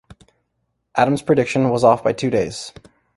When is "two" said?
2.11-2.31